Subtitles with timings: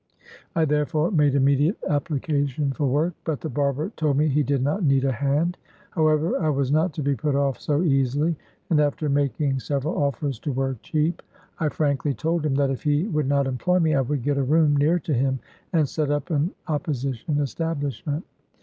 [0.55, 4.63] I therefore made immediate appli cation for work, but the barber told me he did
[4.63, 5.59] not need a hand.
[5.91, 8.35] However, I was not to be put off so easily,
[8.71, 11.21] and after making several offers to work cheap,
[11.59, 14.43] I frankly told him that if he would not employ me, I would get a
[14.43, 15.37] room near to him,
[15.71, 18.25] and set up an opposition establish ment.